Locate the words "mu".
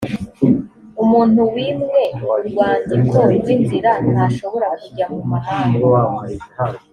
5.13-5.23